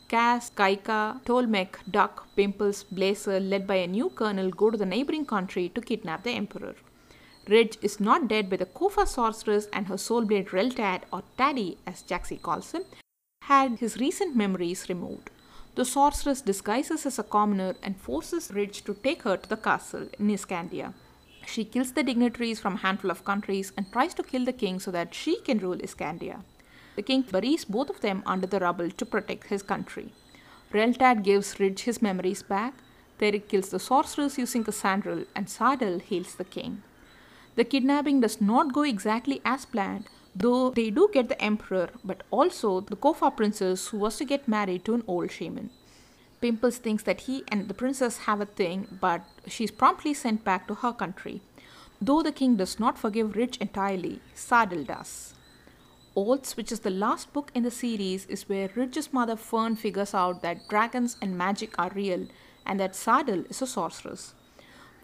Cas, 0.08 0.50
Kaika, 0.52 1.22
Tolmec, 1.26 1.80
Duck, 1.92 2.28
Pimples, 2.38 2.84
Blazer, 2.84 3.42
led 3.42 3.68
by 3.68 3.76
a 3.76 3.88
new 3.88 4.10
colonel, 4.10 4.50
go 4.50 4.72
to 4.72 4.78
the 4.78 4.86
neighboring 4.86 5.26
country 5.26 5.68
to 5.70 5.82
kidnap 5.82 6.24
the 6.24 6.32
emperor. 6.32 6.76
Ridge 7.50 7.78
is 7.82 8.00
not 8.00 8.30
dead, 8.30 8.50
but 8.50 8.60
the 8.60 8.66
Cofah 8.66 9.06
sorceress 9.06 9.68
and 9.74 9.88
her 9.88 9.96
soulblade 9.96 10.50
Reltad, 10.50 11.02
or 11.12 11.24
Taddy 11.38 11.78
as 11.86 12.02
Jaxi 12.04 12.42
calls 12.42 12.72
him, 12.72 12.84
had 13.44 13.80
his 13.80 13.98
recent 13.98 14.34
memories 14.34 14.88
removed. 14.88 15.30
The 15.76 15.84
sorceress 15.84 16.42
disguises 16.42 17.06
as 17.06 17.20
a 17.20 17.24
commoner 17.24 17.76
and 17.84 17.98
forces 17.98 18.50
Ridge 18.52 18.84
to 18.86 18.94
take 18.94 19.24
her 19.24 19.36
to 19.36 19.50
the 19.50 19.58
castle 19.58 20.08
in 20.18 20.30
Iskandia. 20.30 20.94
She 21.52 21.66
kills 21.66 21.94
the 21.94 22.04
dignitaries 22.04 22.60
from 22.60 22.76
a 22.76 22.84
handful 22.86 23.10
of 23.10 23.26
countries 23.26 23.72
and 23.76 23.92
tries 23.92 24.14
to 24.16 24.24
kill 24.24 24.46
the 24.46 24.54
king 24.54 24.80
so 24.80 24.92
that 24.92 25.16
she 25.16 25.40
can 25.42 25.58
rule 25.58 25.78
Iskandia. 25.78 26.44
The 26.96 27.02
king 27.02 27.24
buries 27.24 27.66
both 27.66 27.90
of 27.90 28.02
them 28.02 28.22
under 28.26 28.46
the 28.46 28.60
rubble 28.60 28.92
to 28.92 29.06
protect 29.06 29.48
his 29.48 29.64
country. 29.64 30.14
Reltad 30.72 31.24
gives 31.24 31.60
Ridge 31.60 31.82
his 31.82 32.02
memories 32.04 32.44
back, 32.44 32.76
Therrik 33.18 33.48
kills 33.50 33.70
the 33.70 33.80
sorceress 33.80 34.38
using 34.38 34.64
Kasandral, 34.64 35.26
and 35.36 35.48
Sardelle 35.48 36.02
heals 36.02 36.36
the 36.36 36.44
king. 36.44 36.84
The 37.56 37.64
kidnapping 37.64 38.22
does 38.22 38.40
not 38.40 38.72
go 38.72 38.84
exactly 38.84 39.42
as 39.44 39.66
planned, 39.66 40.08
though 40.36 40.70
they 40.70 40.92
do 40.92 41.10
get 41.12 41.30
the 41.30 41.42
emperor, 41.42 41.90
but 42.04 42.22
also 42.30 42.80
the 42.82 42.96
Cofah 42.96 43.36
princess 43.36 43.88
who 43.88 43.98
was 43.98 44.18
to 44.18 44.26
get 44.26 44.48
married 44.48 44.86
to 44.86 44.94
an 44.94 45.04
old 45.08 45.32
shaman. 45.32 45.72
Pimples 46.42 46.78
thinks 46.78 47.04
that 47.04 47.22
he 47.22 47.44
and 47.50 47.68
the 47.68 47.74
princess 47.74 48.20
have 48.20 48.40
a 48.40 48.46
thing, 48.46 48.98
but 49.02 49.22
she's 49.48 49.72
promptly 49.72 50.14
sent 50.14 50.44
back 50.44 50.68
to 50.68 50.76
her 50.76 50.94
country. 50.94 51.42
Though 52.02 52.22
the 52.22 52.32
king 52.32 52.56
does 52.56 52.80
not 52.80 52.98
forgive 52.98 53.36
Ridge 53.36 53.58
entirely, 53.58 54.22
Sardelle 54.34 54.88
does. 54.88 55.34
Oaths, 56.16 56.56
which 56.56 56.72
is 56.72 56.80
the 56.80 56.90
last 56.90 57.34
book 57.34 57.52
in 57.54 57.64
the 57.64 57.72
series, 57.72 58.26
is 58.28 58.48
where 58.48 58.70
Ridge's 58.74 59.12
mother 59.12 59.36
Fern 59.36 59.76
figures 59.76 60.14
out 60.14 60.42
that 60.42 60.68
dragons 60.70 61.18
and 61.22 61.38
magic 61.38 61.78
are 61.78 61.92
real 61.94 62.28
and 62.66 62.80
that 62.80 62.94
Sardelle 62.94 63.50
is 63.50 63.62
a 63.62 63.68
sorceress. 63.68 64.34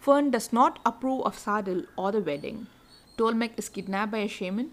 Fern 0.00 0.30
does 0.30 0.52
not 0.52 0.78
approve 0.86 1.22
of 1.22 1.38
Sardelle 1.38 1.86
or 1.96 2.12
the 2.12 2.20
wedding. 2.20 2.66
Tolmec 3.18 3.52
is 3.58 3.68
kidnapped 3.68 4.12
by 4.12 4.18
a 4.18 4.28
shaman. 4.28 4.72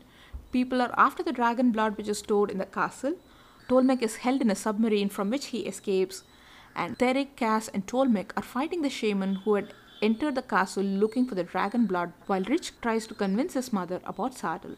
People 0.52 0.82
are 0.82 0.94
after 0.98 1.24
the 1.24 1.32
dragon 1.32 1.72
blood 1.72 1.98
which 1.98 2.08
is 2.08 2.20
stored 2.20 2.52
in 2.52 2.58
the 2.58 2.66
castle. 2.66 3.16
Tolmec 3.68 4.02
is 4.02 4.18
held 4.18 4.42
in 4.42 4.52
a 4.52 4.56
submarine 4.56 5.10
from 5.10 5.30
which 5.30 5.48
he 5.48 5.60
escapes, 5.60 6.24
and 6.76 6.98
Therrik, 6.98 7.36
Cas, 7.36 7.68
and 7.70 7.86
Tolmec 7.86 8.32
are 8.36 8.44
fighting 8.44 8.82
the 8.82 8.90
shaman 8.90 9.36
who 9.36 9.56
had 9.56 9.74
entered 10.02 10.36
the 10.36 10.42
castle 10.42 10.84
looking 10.84 11.26
for 11.26 11.36
the 11.36 11.44
dragon 11.44 11.86
blood 11.86 12.14
while 12.26 12.44
Rich 12.44 12.74
tries 12.82 13.08
to 13.08 13.14
convince 13.14 13.54
his 13.54 13.72
mother 13.72 14.02
about 14.06 14.36
Sardelle. 14.36 14.78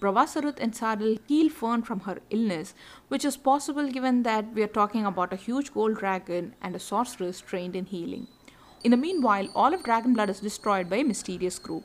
Bravasaruth 0.00 0.58
and 0.60 0.72
Sardelle 0.72 1.18
heal 1.28 1.48
Fern 1.48 1.82
from 1.82 2.00
her 2.00 2.18
illness, 2.30 2.74
which 3.08 3.24
is 3.24 3.36
possible 3.36 3.88
given 3.88 4.24
that 4.24 4.52
we 4.52 4.62
are 4.62 4.74
talking 4.78 5.06
about 5.06 5.32
a 5.32 5.36
huge 5.36 5.72
gold 5.72 5.98
dragon 5.98 6.54
and 6.60 6.74
a 6.74 6.80
sorceress 6.80 7.40
trained 7.40 7.76
in 7.76 7.86
healing. 7.86 8.26
In 8.82 8.90
the 8.90 8.96
meanwhile, 8.96 9.48
all 9.54 9.72
of 9.72 9.84
Dragonblood 9.84 10.28
is 10.28 10.40
destroyed 10.40 10.90
by 10.90 10.96
a 10.96 11.04
mysterious 11.04 11.60
group. 11.60 11.84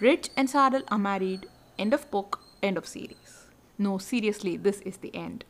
Rich 0.00 0.30
and 0.36 0.48
Sardelle 0.48 0.84
are 0.88 0.98
married. 0.98 1.46
End 1.78 1.92
of 1.92 2.10
book, 2.10 2.40
end 2.62 2.78
of 2.78 2.86
series. 2.86 3.46
No, 3.76 3.98
seriously, 3.98 4.56
this 4.56 4.80
is 4.80 4.96
the 4.98 5.14
end. 5.14 5.44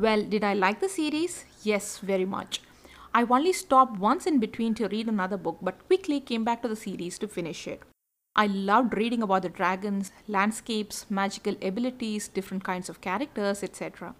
Well, 0.00 0.22
did 0.22 0.44
I 0.44 0.54
like 0.54 0.80
the 0.80 0.88
series? 0.88 1.44
Yes, 1.62 1.98
very 1.98 2.24
much. 2.24 2.62
I 3.12 3.22
only 3.24 3.52
stopped 3.52 3.98
once 3.98 4.24
in 4.24 4.38
between 4.38 4.72
to 4.76 4.88
read 4.88 5.08
another 5.08 5.36
book, 5.36 5.58
but 5.60 5.86
quickly 5.88 6.20
came 6.20 6.42
back 6.42 6.62
to 6.62 6.68
the 6.68 6.76
series 6.76 7.18
to 7.18 7.28
finish 7.28 7.66
it. 7.68 7.82
I 8.34 8.46
loved 8.46 8.96
reading 8.96 9.22
about 9.22 9.42
the 9.42 9.50
dragons, 9.50 10.10
landscapes, 10.26 11.04
magical 11.10 11.54
abilities, 11.60 12.28
different 12.28 12.64
kinds 12.64 12.88
of 12.88 13.02
characters, 13.02 13.62
etc. 13.62 14.14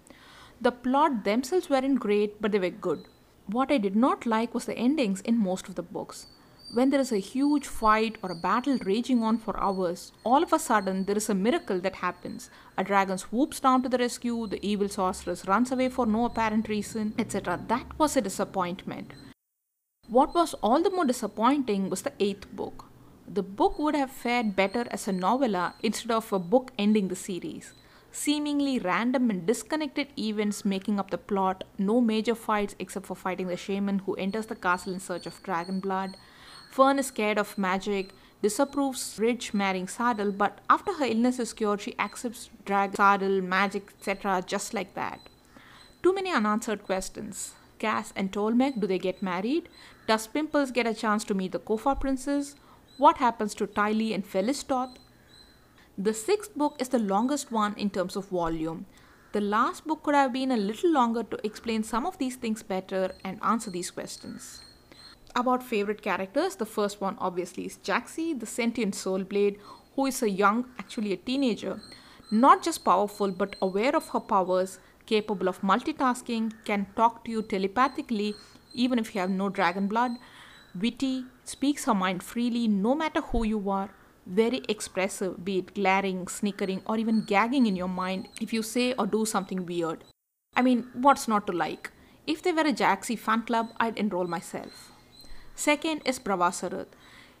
The 0.59 0.71
plot 0.71 1.23
themselves 1.23 1.67
weren't 1.67 1.99
great, 1.99 2.39
but 2.39 2.51
they 2.51 2.59
were 2.59 2.69
good. 2.69 3.05
What 3.47 3.71
I 3.71 3.79
did 3.79 3.95
not 3.95 4.27
like 4.27 4.53
was 4.53 4.65
the 4.65 4.77
endings 4.77 5.21
in 5.21 5.39
most 5.39 5.67
of 5.67 5.73
the 5.73 5.81
books. 5.81 6.27
When 6.73 6.89
there 6.89 7.01
is 7.01 7.11
a 7.11 7.17
huge 7.17 7.67
fight 7.67 8.17
or 8.23 8.31
a 8.31 8.35
battle 8.35 8.77
raging 8.85 9.23
on 9.23 9.37
for 9.39 9.59
hours, 9.59 10.13
all 10.23 10.41
of 10.41 10.53
a 10.53 10.59
sudden 10.59 11.03
there 11.03 11.17
is 11.17 11.29
a 11.29 11.35
miracle 11.35 11.79
that 11.81 11.95
happens. 11.97 12.49
A 12.77 12.83
dragon 12.83 13.17
swoops 13.17 13.59
down 13.59 13.83
to 13.83 13.89
the 13.89 13.97
rescue, 13.97 14.47
the 14.47 14.65
evil 14.65 14.87
sorceress 14.87 15.45
runs 15.47 15.71
away 15.73 15.89
for 15.89 16.05
no 16.05 16.25
apparent 16.25 16.69
reason, 16.69 17.13
etc. 17.19 17.59
That 17.67 17.99
was 17.99 18.15
a 18.15 18.21
disappointment. 18.21 19.11
What 20.07 20.33
was 20.33 20.53
all 20.55 20.81
the 20.81 20.89
more 20.91 21.05
disappointing 21.05 21.89
was 21.89 22.03
the 22.03 22.13
eighth 22.19 22.47
book. 22.55 22.85
the 23.33 23.43
book 23.43 23.79
would 23.79 23.95
have 23.95 24.11
fared 24.11 24.55
better 24.55 24.85
as 24.91 25.07
a 25.07 25.11
novella 25.13 25.73
instead 25.81 26.11
of 26.11 26.31
a 26.33 26.39
book 26.39 26.71
ending 26.77 27.07
the 27.07 27.15
series. 27.15 27.73
Seemingly 28.11 28.77
random 28.79 29.29
and 29.29 29.45
disconnected 29.45 30.09
events 30.19 30.65
making 30.65 30.99
up 30.99 31.11
the 31.11 31.17
plot, 31.17 31.63
no 31.77 32.01
major 32.01 32.35
fights 32.35 32.75
except 32.77 33.05
for 33.05 33.15
fighting 33.15 33.47
the 33.47 33.55
shaman 33.55 33.99
who 33.99 34.15
enters 34.15 34.47
the 34.47 34.55
castle 34.55 34.93
in 34.93 34.99
search 34.99 35.25
of 35.25 35.41
dragon 35.43 35.79
blood. 35.79 36.17
Fern 36.71 36.99
is 36.99 37.07
scared 37.07 37.37
of 37.37 37.57
magic, 37.57 38.11
disapproves 38.41 39.19
Ridge 39.19 39.53
marrying 39.53 39.87
Sardelle, 39.87 40.31
but 40.37 40.59
after 40.69 40.93
her 40.93 41.05
illness 41.05 41.37
is 41.37 41.51
cured, 41.51 41.81
she 41.81 41.99
accepts 41.99 42.49
drag, 42.63 42.93
Sardelle, 42.93 43.43
magic, 43.43 43.89
etc. 43.99 44.41
just 44.47 44.73
like 44.73 44.95
that. 44.95 45.19
Too 46.01 46.15
many 46.15 46.31
unanswered 46.31 46.83
questions. 46.83 47.55
Cas 47.77 48.13
and 48.15 48.31
Tolmec, 48.31 48.79
do 48.79 48.87
they 48.87 48.99
get 48.99 49.21
married? 49.21 49.67
Does 50.07 50.27
Pimples 50.27 50.71
get 50.71 50.87
a 50.87 50.93
chance 50.93 51.25
to 51.25 51.33
meet 51.33 51.51
the 51.51 51.59
Cofah 51.59 51.99
princess? 51.99 52.55
What 52.97 53.17
happens 53.17 53.53
to 53.55 53.67
Tylie 53.67 54.13
and 54.13 54.25
Phelistoth? 54.25 54.95
The 55.97 56.13
sixth 56.13 56.55
book 56.55 56.77
is 56.79 56.87
the 56.87 56.99
longest 56.99 57.51
one 57.51 57.73
in 57.75 57.89
terms 57.89 58.15
of 58.15 58.29
volume. 58.29 58.85
The 59.33 59.41
last 59.41 59.85
book 59.85 60.03
could 60.03 60.15
have 60.15 60.31
been 60.31 60.51
a 60.51 60.57
little 60.57 60.91
longer 60.91 61.23
to 61.23 61.45
explain 61.45 61.83
some 61.83 62.05
of 62.05 62.17
these 62.17 62.37
things 62.37 62.63
better 62.63 63.11
and 63.25 63.39
answer 63.43 63.69
these 63.69 63.91
questions. 63.91 64.61
About 65.35 65.63
favorite 65.63 66.01
characters, 66.01 66.55
the 66.55 66.65
first 66.65 66.99
one 66.99 67.17
obviously 67.19 67.65
is 67.65 67.77
Jaxi, 67.77 68.37
the 68.37 68.45
sentient 68.45 68.95
soul 68.95 69.23
blade, 69.23 69.59
who 69.95 70.05
is 70.05 70.21
a 70.21 70.29
young, 70.29 70.65
actually 70.77 71.13
a 71.13 71.17
teenager, 71.17 71.79
not 72.29 72.63
just 72.63 72.83
powerful 72.83 73.31
but 73.31 73.55
aware 73.61 73.95
of 73.95 74.09
her 74.09 74.19
powers, 74.19 74.79
capable 75.05 75.47
of 75.47 75.61
multitasking, 75.61 76.53
can 76.65 76.85
talk 76.95 77.23
to 77.25 77.31
you 77.31 77.41
telepathically 77.41 78.35
even 78.73 78.99
if 78.99 79.13
you 79.13 79.21
have 79.21 79.29
no 79.29 79.49
dragon 79.49 79.87
blood, 79.87 80.11
witty, 80.79 81.25
speaks 81.43 81.85
her 81.85 81.93
mind 81.93 82.23
freely 82.23 82.67
no 82.67 82.95
matter 82.95 83.21
who 83.21 83.43
you 83.43 83.69
are, 83.69 83.89
very 84.25 84.61
expressive, 84.69 85.43
be 85.43 85.59
it 85.59 85.73
glaring, 85.73 86.27
snickering, 86.27 86.81
or 86.85 86.97
even 86.97 87.23
gagging 87.23 87.65
in 87.65 87.75
your 87.75 87.87
mind 87.87 88.27
if 88.39 88.53
you 88.53 88.61
say 88.61 88.93
or 88.93 89.07
do 89.07 89.25
something 89.25 89.65
weird. 89.65 90.03
I 90.55 90.61
mean, 90.61 90.87
what's 90.93 91.27
not 91.27 91.47
to 91.47 91.53
like? 91.53 91.91
If 92.27 92.41
they 92.41 92.51
were 92.51 92.61
a 92.61 92.73
Jaxi 92.73 93.17
fan 93.17 93.43
club, 93.43 93.69
I'd 93.77 93.97
enroll 93.97 94.27
myself. 94.27 94.90
Second 95.61 96.01
is 96.05 96.17
Bhrava 96.17 96.47
Saruth. 96.57 96.93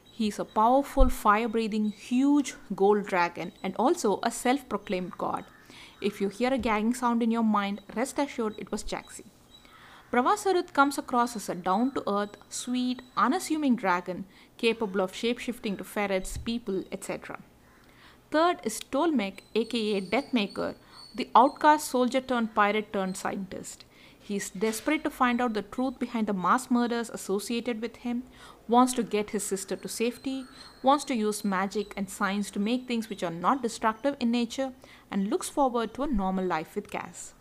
He's 0.03 0.37
a 0.37 0.45
powerful, 0.45 1.09
fire 1.09 1.47
breathing, 1.47 1.85
huge 1.89 2.53
gold 2.75 3.07
dragon 3.07 3.51
and 3.63 3.75
also 3.77 4.19
a 4.21 4.29
self 4.29 4.69
proclaimed 4.69 5.17
god. 5.17 5.45
If 6.01 6.21
you 6.21 6.29
hear 6.29 6.53
a 6.53 6.59
gagging 6.59 6.93
sound 6.93 7.23
in 7.23 7.31
your 7.31 7.43
mind, 7.55 7.81
rest 7.95 8.19
assured 8.19 8.59
it 8.59 8.71
was 8.71 8.83
Jaxi. 8.83 9.23
Bhrava 10.11 10.35
Saruth 10.37 10.71
comes 10.71 10.99
across 10.99 11.35
as 11.35 11.49
a 11.49 11.55
down 11.55 11.93
to 11.95 12.03
earth, 12.07 12.37
sweet, 12.47 13.01
unassuming 13.17 13.75
dragon 13.75 14.25
capable 14.55 15.01
of 15.01 15.13
shapeshifting 15.13 15.79
to 15.79 15.83
ferrets, 15.83 16.37
people, 16.37 16.83
etc. 16.91 17.39
Third 18.29 18.59
is 18.63 18.79
Tolmec, 18.91 19.39
aka 19.55 19.99
Deathmaker, 19.99 20.75
the 21.15 21.29
outcast 21.35 21.87
soldier 21.87 22.21
turned 22.21 22.53
pirate 22.53 22.93
turned 22.93 23.17
scientist. 23.17 23.83
He 24.23 24.35
is 24.35 24.51
desperate 24.51 25.03
to 25.03 25.09
find 25.09 25.41
out 25.41 25.53
the 25.53 25.63
truth 25.63 25.97
behind 25.97 26.27
the 26.27 26.33
mass 26.33 26.69
murders 26.69 27.09
associated 27.09 27.81
with 27.81 27.97
him, 27.97 28.23
wants 28.67 28.93
to 28.93 29.03
get 29.03 29.31
his 29.31 29.43
sister 29.43 29.75
to 29.75 29.87
safety, 29.87 30.45
wants 30.83 31.03
to 31.05 31.15
use 31.15 31.43
magic 31.43 31.93
and 31.97 32.09
science 32.09 32.51
to 32.51 32.59
make 32.59 32.87
things 32.87 33.09
which 33.09 33.23
are 33.23 33.31
not 33.31 33.63
destructive 33.63 34.15
in 34.19 34.31
nature, 34.31 34.73
and 35.09 35.29
looks 35.29 35.49
forward 35.49 35.93
to 35.95 36.03
a 36.03 36.07
normal 36.07 36.45
life 36.45 36.75
with 36.75 36.91
Cas. 36.91 37.33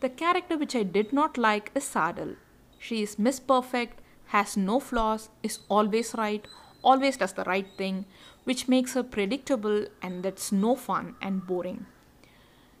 The 0.00 0.08
character 0.08 0.56
which 0.56 0.74
I 0.74 0.82
did 0.82 1.12
not 1.12 1.36
like 1.36 1.70
is 1.74 1.84
Sardelle. 1.84 2.36
She 2.78 3.02
is 3.02 3.18
Miss 3.18 3.38
Perfect, 3.38 4.00
has 4.26 4.56
no 4.56 4.80
flaws, 4.80 5.28
is 5.42 5.60
always 5.68 6.14
right, 6.14 6.46
always 6.82 7.16
does 7.16 7.34
the 7.34 7.44
right 7.44 7.68
thing, 7.76 8.06
which 8.44 8.68
makes 8.68 8.94
her 8.94 9.02
predictable 9.02 9.86
and 10.02 10.22
that's 10.22 10.50
no 10.50 10.76
fun 10.76 11.14
and 11.20 11.46
boring. 11.46 11.86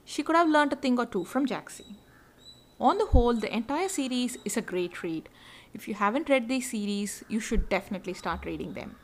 She 0.04 0.22
could 0.22 0.36
have 0.36 0.48
learned 0.48 0.72
a 0.72 0.76
thing 0.76 0.98
or 0.98 1.06
two 1.06 1.24
from 1.24 1.46
Jaxi. 1.46 1.96
On 2.78 2.98
the 2.98 3.06
whole, 3.06 3.32
the 3.32 3.54
entire 3.54 3.88
series 3.88 4.36
is 4.44 4.56
a 4.56 4.62
great 4.62 5.02
read. 5.02 5.30
If 5.72 5.88
you 5.88 5.94
haven't 5.94 6.28
read 6.28 6.48
these 6.48 6.70
series, 6.70 7.24
you 7.28 7.40
should 7.40 7.70
definitely 7.70 8.12
start 8.12 8.44
reading 8.44 8.74
them. 8.74 8.96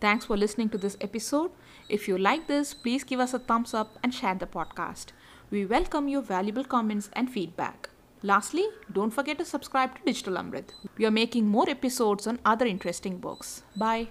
Thanks 0.00 0.24
for 0.24 0.36
listening 0.36 0.68
to 0.70 0.78
this 0.78 0.96
episode. 1.00 1.52
If 1.88 2.08
you 2.08 2.18
like 2.18 2.48
this, 2.48 2.74
please 2.74 3.04
give 3.04 3.20
us 3.20 3.34
a 3.34 3.38
thumbs 3.38 3.72
up 3.72 3.98
and 4.02 4.12
share 4.12 4.34
the 4.34 4.46
podcast. 4.46 5.06
We 5.50 5.64
welcome 5.64 6.08
your 6.08 6.22
valuable 6.22 6.64
comments 6.64 7.08
and 7.12 7.30
feedback. 7.30 7.88
Lastly, 8.22 8.66
don't 8.92 9.12
forget 9.12 9.38
to 9.38 9.44
subscribe 9.44 9.94
to 9.94 10.02
Digital 10.04 10.34
Amrit. 10.34 10.70
We 10.96 11.06
are 11.06 11.12
making 11.12 11.46
more 11.46 11.70
episodes 11.70 12.26
on 12.26 12.40
other 12.44 12.66
interesting 12.66 13.18
books. 13.18 13.62
Bye. 13.76 14.08